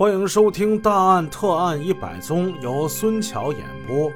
[0.00, 4.10] 欢迎收听《大案特案一百宗》，由孙桥演播。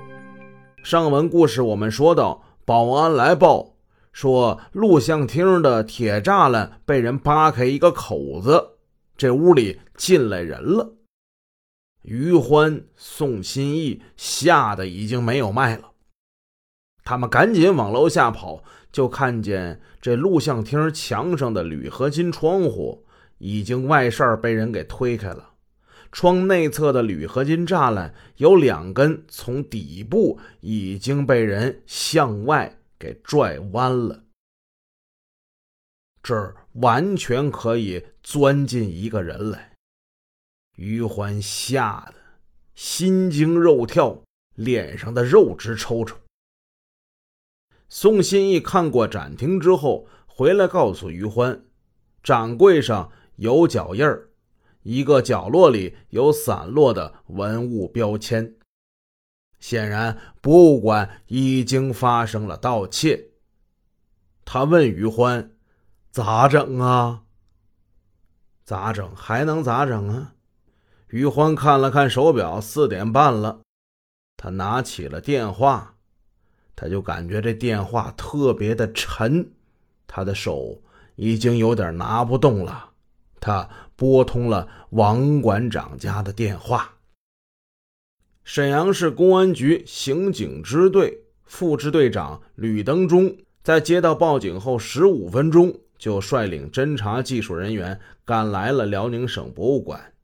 [0.82, 3.74] 上文故事我们说到，保安来报
[4.10, 8.78] 说，录像厅的铁栅栏被人扒开一个口子，
[9.14, 10.94] 这屋里进来人了。
[12.00, 15.90] 于欢、宋新义吓得已经没有脉了，
[17.04, 23.04] 他们赶紧往楼下跑，就看见这录像厅墙上的铝合金窗户
[23.36, 25.50] 已经外扇被人给推开了。
[26.14, 34.22] 窗内侧的铝合金栅栏有两根，从底部已经被人向外给拽弯了，
[36.22, 39.72] 这儿完全可以钻进一个人来。
[40.76, 42.14] 于欢吓得
[42.76, 44.22] 心惊肉跳，
[44.54, 46.16] 脸上的肉直抽抽。
[47.88, 51.64] 宋新义看过展厅之后，回来告诉于欢，
[52.22, 54.30] 展柜上有脚印儿。
[54.84, 58.54] 一个角落里有散落的文物标签，
[59.58, 63.30] 显然博物馆已经发生了盗窃。
[64.44, 65.56] 他问于欢
[66.12, 67.22] ：“咋整啊？
[68.64, 69.14] 咋整？
[69.16, 70.34] 还能咋整啊？”
[71.08, 73.60] 于欢看了看手表，四点半了。
[74.36, 75.96] 他拿起了电话，
[76.76, 79.52] 他就感觉这电话特别的沉，
[80.06, 80.82] 他的手
[81.14, 82.93] 已经有点拿不动了。
[83.44, 86.94] 他拨通了王馆长家的电话。
[88.42, 100.14] 沈阳市公安局刑警支队副支队长吕登忠在接到报警后十五分钟，就率领侦查技术人员赶来了辽宁省博物馆。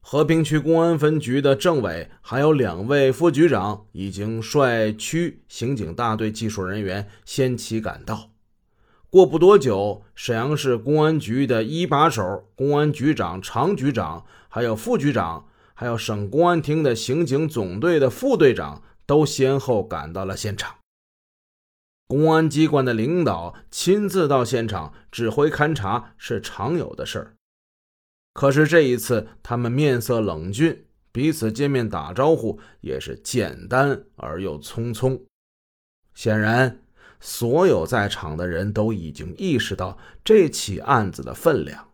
[0.00, 8.33] 和平区公安分局的政委还有两位副局长已经率区刑警大队技术人员先期赶到。
[9.14, 20.78] 过不多久，沈阳市公安局的一把手、公安局长、常局长，还有副局长，还有省公安厅的刑警总队的副队长，都先后赶到了现场。
[22.08, 27.34] 公安机关的领导亲自到现场指挥勘查是常有的事儿，
[28.32, 35.20] 可是这一次，他们面色冷峻，彼此见面打招呼也是简单而又匆匆，
[36.14, 36.80] 显然。
[37.26, 41.90] 所有在场的人都已经意识到这起案子的分量。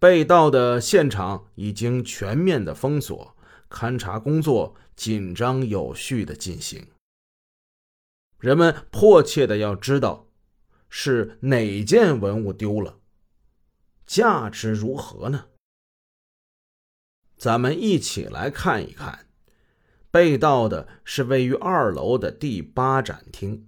[0.00, 3.36] 被盗的现场已经全面的封锁，
[3.70, 6.88] 勘查工作紧张有序的进行。
[8.40, 10.26] 人们迫切的要知道
[10.88, 12.98] 是哪件文物丢了，
[14.04, 15.46] 价值如何呢？
[17.36, 19.28] 咱们一起来看一看，
[20.10, 23.67] 被盗的是位于二楼的第八展厅。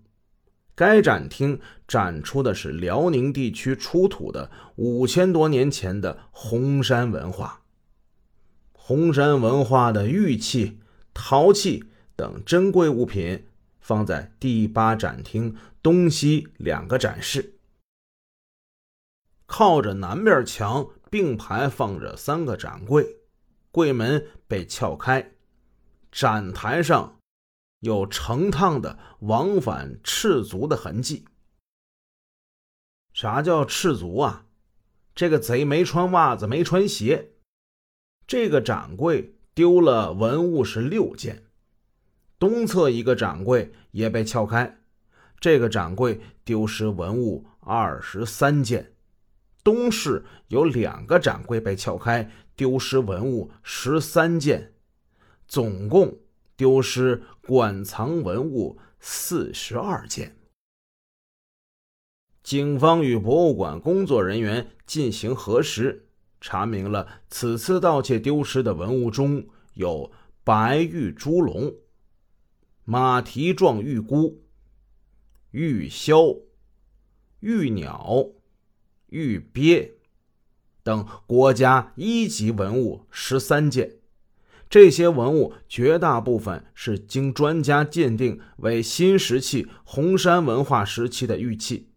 [0.80, 7.60] 该展厅展出的是辽宁地区出土的五千多年前的红山文化。
[8.72, 10.78] 红山文化的玉器、
[11.12, 11.84] 陶器
[12.16, 13.44] 等珍贵物品
[13.78, 17.56] 放在第八展厅东西两个展示。
[19.44, 23.18] 靠着南面墙并排放着三个展柜，
[23.70, 25.32] 柜门被撬开，
[26.10, 27.19] 展台上。
[27.80, 31.26] 有成趟的往返赤足的痕迹。
[33.12, 34.46] 啥叫赤足啊？
[35.14, 37.32] 这个贼没穿袜子，没穿鞋。
[38.26, 41.42] 这个展柜丢了文物是六件，
[42.38, 44.78] 东侧一个展柜也被撬开，
[45.40, 48.94] 这个展柜丢失文物二十三件。
[49.64, 54.74] 东市有两个展柜被撬开，丢失文物十三件，
[55.48, 56.16] 总共。
[56.60, 60.36] 丢失馆藏文物四十二件。
[62.42, 70.12] 警方与博物馆工作人员进行核实，查明了此次盗窃丢失的文物中有
[70.44, 71.72] 白玉猪龙、
[72.84, 74.42] 马蹄状玉箍、
[75.52, 76.42] 玉箫、
[77.38, 78.26] 玉鸟、
[79.06, 79.94] 玉鳖
[80.82, 83.99] 等国家一级文物十三件。
[84.70, 91.88] 这些文物绝大部分是经专家鉴定为新石器红山文化时期的玉器，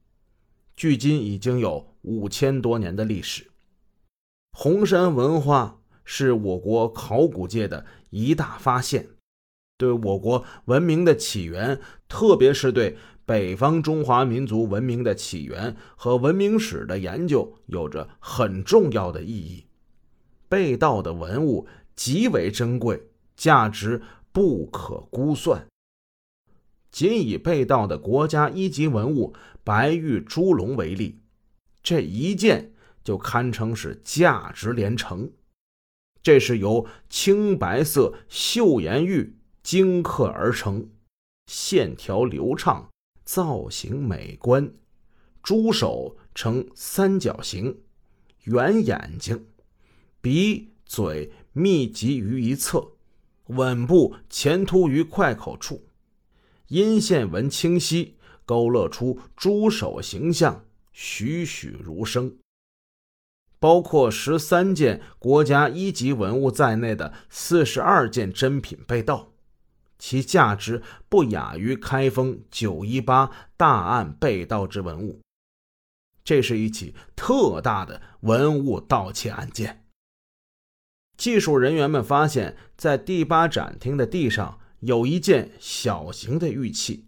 [0.76, 3.52] 距今已经有五千多年的历史。
[4.58, 9.08] 红山文化是我国考古界的一大发现，
[9.78, 19.68] 对我国文明的起源，特别是对北方中华民族文明的起源和文明史的研究，有着很重要的意义。
[20.50, 21.68] 被盗的文物。
[21.96, 24.02] 极为珍贵，价值
[24.32, 25.68] 不可估算。
[26.92, 31.22] 仅以被盗的国家一级文物白玉猪龙为例，
[31.82, 32.74] 这一件
[33.04, 35.32] 就堪称是价值连城。
[36.22, 40.90] 这是由青白色岫岩玉精刻而成，
[41.48, 42.90] 线条流畅，
[43.26, 44.74] 造型美观。
[45.42, 47.82] 猪手呈三角形，
[48.44, 49.48] 圆眼睛，
[50.22, 52.92] 鼻嘴密集于一侧，
[53.48, 55.88] 吻部前凸于快口处，
[56.68, 62.38] 阴线纹清晰，勾勒出猪首形象，栩栩如生。
[63.60, 69.32] 包括十三件国家一级文物在内的四十二件珍品被盗，
[69.98, 75.22] 其价值不亚于开封九一八大案被盗之文物。
[76.24, 79.83] 这是一起特大的文物盗窃案件。
[81.18, 87.06] 技术人员们发现，在第八展厅的地上有一件小型的玉器，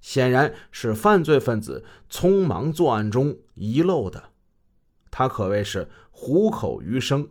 [0.00, 4.30] 显然是犯罪分子匆忙作案中遗漏的。
[5.10, 7.28] 他可谓是虎口余生。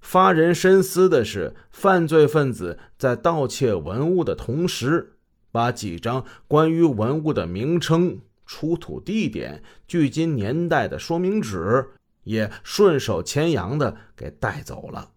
[0.00, 5.18] 发人深思的是，犯罪分子在盗窃文物的同时，
[5.50, 11.90] 把几张关于文物的名称、出土地点、距今年代的说明纸
[12.28, 15.10] 也顺手牵羊的给带走了。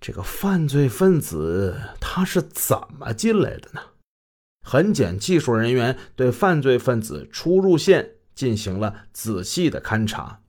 [0.00, 3.80] 这个犯罪分子他是怎么进来的呢？
[4.62, 8.16] 痕检技术人员对犯罪分子出入线。
[8.38, 10.42] 进行了仔细的勘察，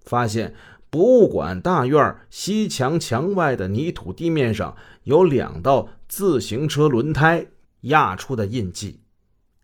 [0.00, 0.56] 发现
[0.90, 7.46] 博物馆大院西墙墙外的泥土地面上有两道自行车轮胎
[7.82, 9.02] 压出的印记，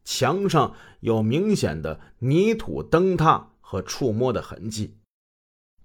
[0.05, 4.95] 墙上有明显的泥土蹬踏和触摸的痕迹，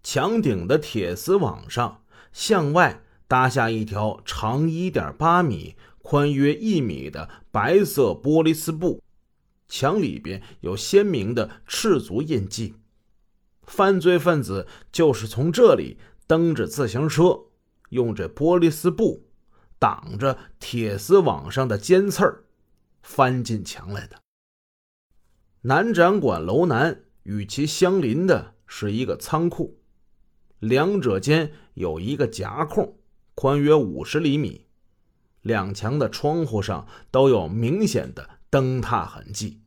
[0.04, 9.02] 墙顶的铁丝网上向外搭下一条长一点八米、宽约一米的白色玻璃丝布。
[9.68, 12.76] 墙里边有鲜明的赤足印记，
[13.64, 15.98] 犯罪分子就是从这里
[16.28, 17.46] 蹬着自行车，
[17.90, 19.26] 用这玻璃丝布
[19.80, 22.44] 挡着铁丝网上的尖刺儿，
[23.02, 24.18] 翻进墙来的。
[25.62, 29.80] 南展馆楼南与其相邻的是一个仓库，
[30.63, 32.95] 两者间有一个夹空，
[33.36, 34.65] 宽约五十厘米，
[35.42, 39.60] 两墙的窗户上都有明显的蹬踏痕迹。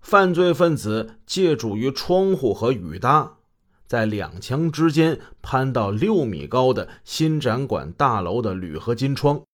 [0.00, 3.38] 犯罪分子借助于窗户和雨搭，
[3.86, 9.44] 在两墙之间攀到六米高的新展馆大楼的铝合金窗，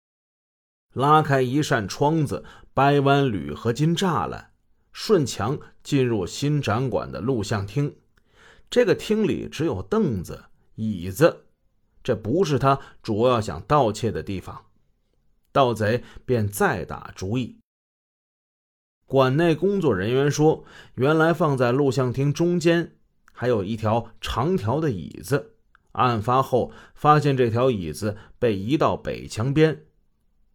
[0.95, 2.43] 拉开一扇窗子，
[2.73, 4.53] 掰弯铝合金栅栏，
[4.93, 7.95] 顺墙进入新展馆的录像厅。
[8.71, 10.45] 这个厅里只有凳子、
[10.77, 11.47] 椅子，
[12.05, 14.67] 这不是他主要想盗窃的地方。
[15.51, 17.59] 盗贼便再打主意。
[19.07, 20.65] 馆内工作人员说
[20.95, 22.97] ：“原来放在录像厅中间
[23.33, 25.57] 还有一条长条的椅子。
[25.93, 29.87] 案发后发现这条椅子被移到北墙边。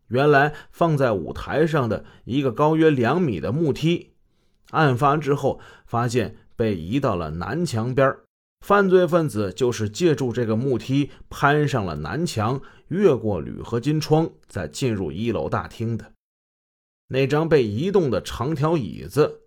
[0.08, 4.14] 原来放在舞台上的一个高约两米的木梯，
[4.70, 8.16] 案发之后发现被移到了南墙边。
[8.66, 16.12] 犯罪分子就是借助这个木梯攀上了南墙，越过铝合金窗，再进入一楼大厅的。”
[17.10, 19.42] 那张被移动的长条椅子，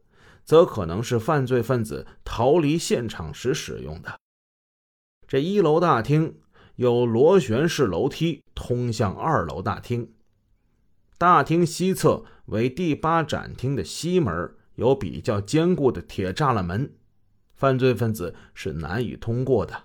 [0.44, 4.16] 则可能是犯罪分子逃离现场时使用的。
[5.26, 6.38] 这一楼大厅
[6.76, 10.12] 有螺旋式楼梯通向二楼大厅，
[11.18, 16.94] 大厅西侧为第八展厅的西门，有比较坚固的铁栅栏门，
[17.58, 19.82] 犯罪分子是难以通过的。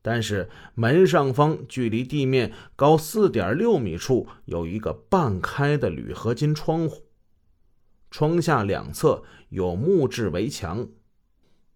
[0.00, 7.02] 但是门上方距离地面高四点六米处有一个半开的铝合金窗户，
[8.08, 10.88] 窗下两侧有木质围墙，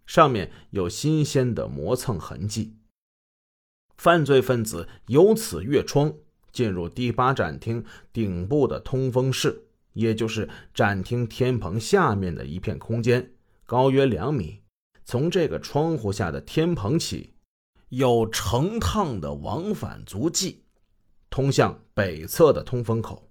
[0.07, 2.77] 上面有新鲜的磨蹭痕迹。
[3.97, 6.15] 犯罪分子由此越窗
[6.53, 9.65] 进入第八展厅顶部的通风室，
[9.95, 13.33] 也就是展厅天棚下面的一片空间，
[13.67, 14.60] 高约两米。
[15.11, 17.35] 从这个窗户下的天棚起。
[17.89, 20.63] 有成趟的往返足迹，
[21.29, 23.29] 通向北侧的通风口。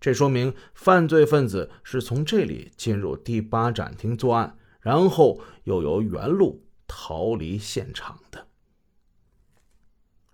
[0.00, 8.46] 这说明犯罪分子是从这里进入第八展厅作案，然后又由原路逃离现场的。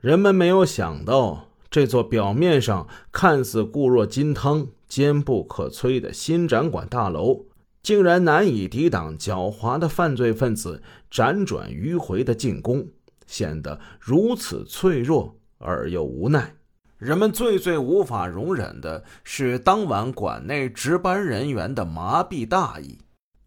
[0.00, 7.46] 人们没有想到，这座表面上看似固若金汤、坚不可摧的新展馆大楼，
[7.88, 12.86] 竟然难以抵挡狡猾的犯罪分子辗转迂回的进攻。
[13.26, 16.54] 显得如此脆弱而又无奈。
[16.98, 22.98] 人们最最无法容忍的是当晚馆内值班人员的麻痹大意。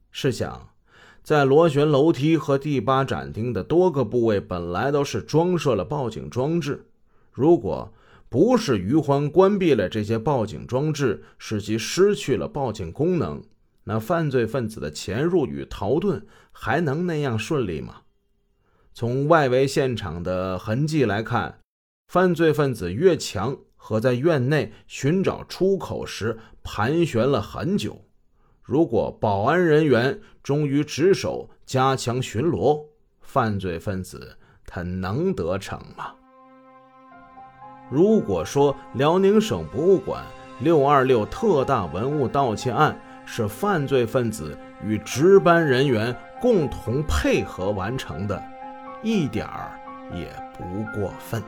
[0.09, 0.69] 试想，
[1.21, 6.87] 在螺旋楼梯和第八展厅的多个部位本来都是装设了报警装置，
[7.31, 7.93] 如果
[8.27, 13.43] 不是余欢关闭了这些报警装置，使其失去了报警功能，
[13.83, 18.01] 那犯罪分子的潜入与逃遁还能那样顺利吗？
[18.93, 21.59] 从外围现场的痕迹来看，
[22.07, 28.05] 犯罪分子越墙和在院内寻找出口时盘旋了很久。
[28.61, 32.85] 如果保安人员忠于职守，加强巡逻，
[33.21, 36.13] 犯罪分子他能得逞吗？
[37.89, 40.23] 如果说辽宁省博物馆
[40.59, 48.41] 六二六特大文物盗窃案是犯罪分子与值班人员共同配合完成的，
[49.01, 49.71] 一点儿
[50.13, 51.41] 也不过分。